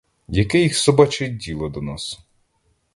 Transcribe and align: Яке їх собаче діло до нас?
Яке 0.27 0.59
їх 0.61 0.77
собаче 0.77 1.27
діло 1.29 1.69
до 1.69 1.81
нас? 1.81 2.19